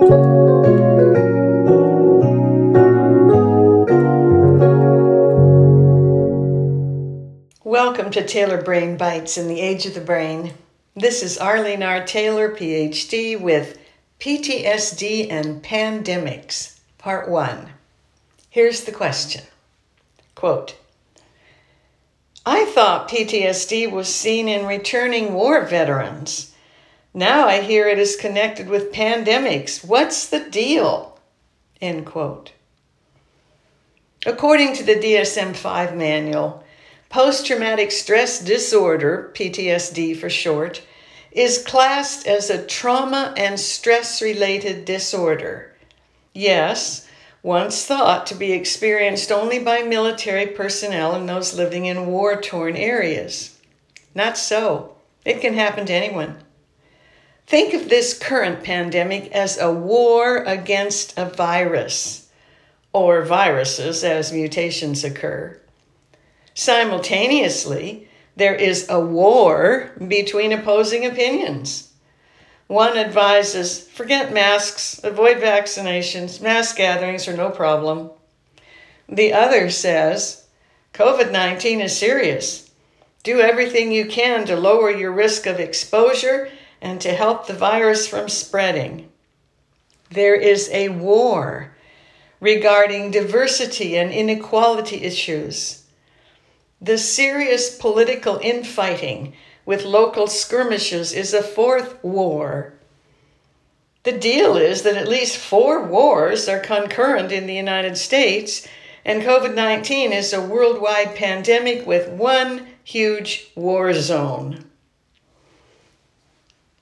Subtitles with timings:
[0.00, 0.30] Welcome
[8.12, 10.54] to Taylor Brain Bites in the Age of the Brain.
[10.96, 12.02] This is Arlene R.
[12.06, 13.78] Taylor, PhD, with
[14.20, 17.68] PTSD and Pandemics, Part 1.
[18.48, 19.42] Here's the question
[20.34, 20.78] Quote,
[22.46, 26.49] I thought PTSD was seen in returning war veterans.
[27.12, 29.84] Now I hear it is connected with pandemics.
[29.84, 31.18] What's the deal?
[31.80, 32.52] End quote.
[34.24, 36.62] According to the DSM 5 manual,
[37.08, 40.82] post traumatic stress disorder, PTSD for short,
[41.32, 45.74] is classed as a trauma and stress related disorder.
[46.32, 47.08] Yes,
[47.42, 52.76] once thought to be experienced only by military personnel and those living in war torn
[52.76, 53.58] areas.
[54.14, 54.96] Not so.
[55.24, 56.36] It can happen to anyone.
[57.50, 62.28] Think of this current pandemic as a war against a virus,
[62.92, 65.60] or viruses as mutations occur.
[66.54, 71.92] Simultaneously, there is a war between opposing opinions.
[72.68, 78.10] One advises forget masks, avoid vaccinations, mass gatherings are no problem.
[79.08, 80.46] The other says
[80.94, 82.70] COVID 19 is serious.
[83.24, 86.48] Do everything you can to lower your risk of exposure
[86.80, 89.08] and to help the virus from spreading.
[90.10, 91.74] There is a war
[92.40, 95.80] regarding diversity and inequality issues
[96.80, 99.34] the serious political infighting
[99.66, 102.72] with local skirmishes is a fourth war.
[104.04, 108.66] The deal is that at least four wars are concurrent in the United States,
[109.04, 114.69] and COVID 19 is a worldwide pandemic with one huge war zone.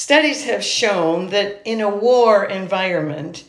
[0.00, 3.44] Studies have shown that in a war environment,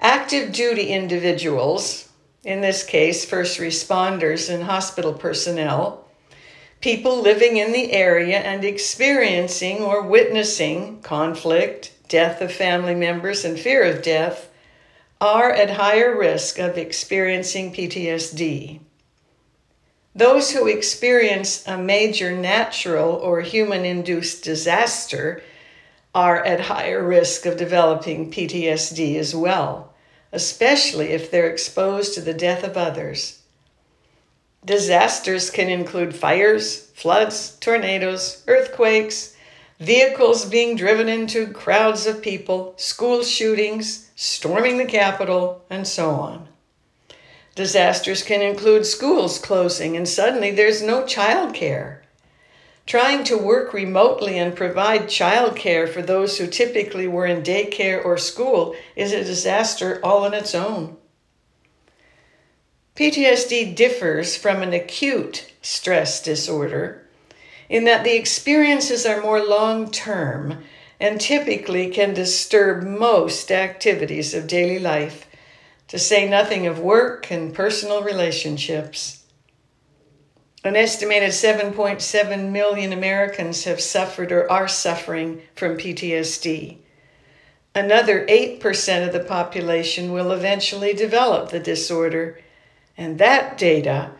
[0.00, 2.08] active duty individuals,
[2.42, 6.04] in this case, first responders and hospital personnel,
[6.80, 13.56] people living in the area and experiencing or witnessing conflict, death of family members, and
[13.56, 14.50] fear of death
[15.20, 18.80] are at higher risk of experiencing PTSD.
[20.16, 25.40] Those who experience a major natural or human induced disaster
[26.14, 29.92] are at higher risk of developing PTSD as well
[30.32, 33.42] especially if they're exposed to the death of others.
[34.64, 39.36] Disasters can include fires, floods, tornadoes, earthquakes,
[39.78, 46.48] vehicles being driven into crowds of people, school shootings, storming the Capitol, and so on.
[47.54, 52.02] Disasters can include schools closing and suddenly there's no child care.
[52.86, 58.18] Trying to work remotely and provide childcare for those who typically were in daycare or
[58.18, 60.96] school is a disaster all on its own.
[62.96, 67.06] PTSD differs from an acute stress disorder
[67.68, 70.62] in that the experiences are more long term
[71.00, 75.26] and typically can disturb most activities of daily life,
[75.88, 79.21] to say nothing of work and personal relationships.
[80.64, 86.76] An estimated 7.7 million Americans have suffered or are suffering from PTSD.
[87.74, 92.38] Another 8% of the population will eventually develop the disorder,
[92.96, 94.12] and that data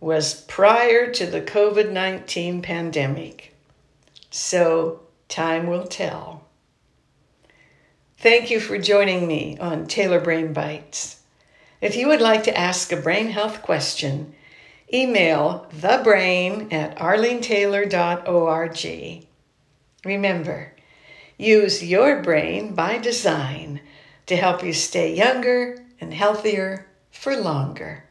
[0.00, 3.54] was prior to the COVID 19 pandemic.
[4.30, 6.46] So, time will tell.
[8.16, 11.20] Thank you for joining me on Taylor Brain Bites.
[11.80, 14.34] If you would like to ask a brain health question,
[14.92, 19.26] email thebrain at arlenetaylor.org.
[20.04, 20.74] Remember,
[21.36, 23.80] use your brain by design
[24.26, 28.04] to help you stay younger and healthier for longer.